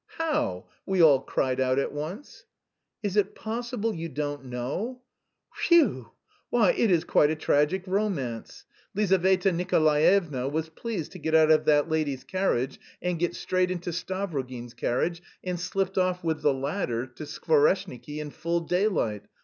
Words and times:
How?" 0.17 0.65
we 0.83 0.99
all 0.99 1.19
cried 1.19 1.59
out 1.59 1.77
at 1.77 1.91
once. 1.91 2.45
"Is 3.03 3.15
it 3.15 3.35
possible 3.35 3.93
you 3.93 4.09
don't 4.09 4.45
know? 4.45 5.03
Phew! 5.53 6.09
Why, 6.49 6.71
it 6.71 6.89
is 6.89 7.03
quite 7.03 7.29
a 7.29 7.35
tragic 7.35 7.83
romance: 7.85 8.65
Lizaveta 8.95 9.51
Nikolaevna 9.51 10.49
was 10.49 10.69
pleased 10.69 11.11
to 11.11 11.19
get 11.19 11.35
out 11.35 11.51
of 11.51 11.65
that 11.65 11.87
lady's 11.87 12.23
carriage 12.23 12.79
and 12.99 13.19
get 13.19 13.35
straight 13.35 13.69
into 13.69 13.91
Stavrogin's 13.91 14.73
carriage, 14.73 15.21
and 15.43 15.59
slipped 15.59 15.99
off 15.99 16.23
with 16.23 16.41
'the 16.41 16.51
latter' 16.51 17.05
to 17.05 17.21
Skvoreshniki 17.25 18.17
in 18.17 18.31
full 18.31 18.61
daylight. 18.61 19.25